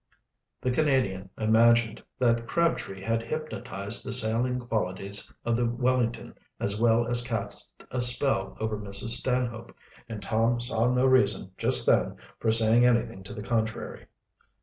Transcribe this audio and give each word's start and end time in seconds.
The 0.61 0.71
Canadian 0.71 1.29
imagined 1.37 2.03
that 2.17 2.47
Crabtree 2.47 3.03
had 3.03 3.21
hypnotized 3.21 4.03
the 4.03 4.11
sailing 4.11 4.57
qualities 4.59 5.31
of 5.45 5.55
the 5.55 5.67
Wellington 5.71 6.33
as 6.59 6.79
well 6.79 7.05
as 7.07 7.21
cast 7.21 7.83
a 7.91 8.01
spell 8.01 8.57
over 8.59 8.79
Mrs. 8.79 9.09
Stanhope, 9.09 9.75
and 10.09 10.19
Tom 10.19 10.59
saw 10.59 10.91
no 10.91 11.05
reason, 11.05 11.51
just 11.55 11.85
then, 11.85 12.15
for 12.39 12.51
saying 12.51 12.83
anything 12.83 13.21
to 13.21 13.35
the 13.35 13.43
contrary. 13.43 14.07